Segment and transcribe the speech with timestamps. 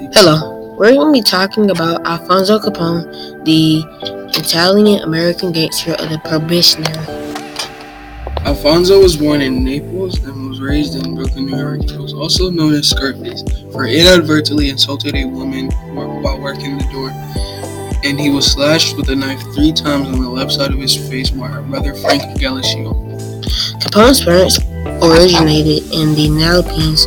[0.00, 3.84] Hello, we're going to be talking about Alfonso Capone, the
[4.34, 7.04] Italian American gangster of the Prohibition era.
[8.46, 11.82] Alfonso was born in Naples and was raised in Brooklyn, New York.
[11.82, 17.10] He was also known as Scarface for inadvertently insulted a woman while working the door,
[18.02, 20.96] and he was slashed with a knife three times on the left side of his
[21.10, 22.94] face by her brother Frank Galluccio.
[23.82, 24.58] Capone's parents
[25.02, 27.06] originated in the Philippines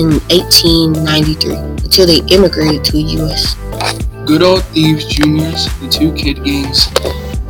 [0.00, 1.54] in 1893
[1.84, 3.54] until they immigrated to the U.S.
[4.24, 6.88] Good Old Thieves Juniors, the two kid gangs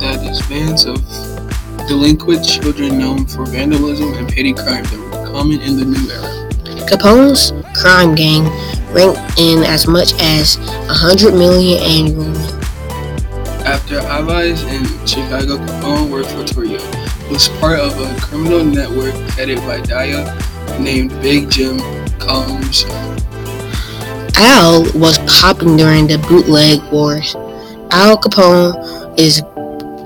[0.03, 0.97] that is bands of
[1.87, 6.49] delinquent children known for vandalism and petty crime that were common in the new era.
[6.89, 8.43] Capone's crime gang
[8.91, 10.57] ranked in as much as
[10.91, 12.37] 100 million annually.
[13.63, 16.81] After allies in Chicago, Capone worked for Torrio,
[17.31, 20.27] was part of a criminal network headed by Daya
[20.81, 21.79] named Big Jim
[22.21, 22.85] Combs.
[24.37, 27.35] Al was popping during the bootleg wars.
[27.91, 29.41] Al Capone is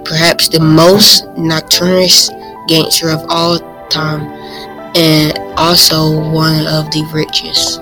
[0.04, 2.30] perhaps the most notorious
[2.68, 4.22] gangster of all time
[4.96, 7.80] and also one of the richest.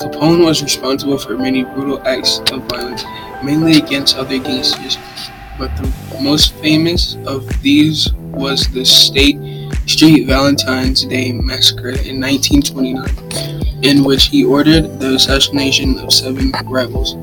[0.00, 3.04] Capone was responsible for many brutal acts of violence,
[3.42, 4.98] mainly against other gangsters,
[5.58, 9.38] but the most famous of these was the State
[9.86, 17.14] Street Valentine's Day Massacre in 1929 in which he ordered the assassination of seven rebels.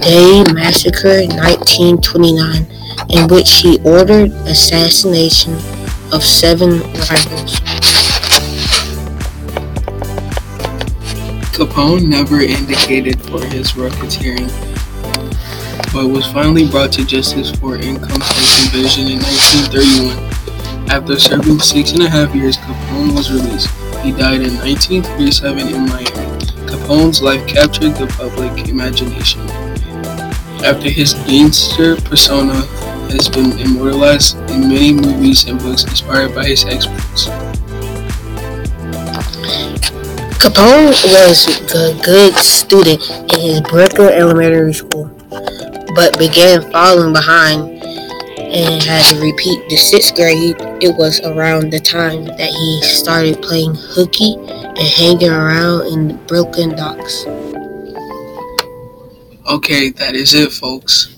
[0.00, 2.66] Day Massacre 1929,
[3.10, 5.54] in which he ordered assassination
[6.12, 6.80] of seven
[7.10, 7.60] rebels.
[11.56, 14.50] Capone never indicated for his racketeering,
[15.92, 20.90] but was finally brought to justice for income tax evasion in 1931.
[20.90, 23.85] After serving six and a half years, Capone was released.
[24.06, 26.38] He died in 1937 in Miami.
[26.70, 29.40] Capone's life captured the public imagination.
[30.62, 32.54] After his gangster persona
[33.10, 37.26] has been immortalized in many movies and books inspired by his exploits.
[40.38, 43.02] Capone was a good student
[43.34, 45.10] in his Brooklyn Elementary School,
[45.96, 47.75] but began falling behind
[48.56, 50.56] and had to repeat the sixth grade.
[50.80, 56.14] It was around the time that he started playing hooky and hanging around in the
[56.14, 57.26] Brooklyn docks.
[59.46, 61.15] Okay, that is it, folks.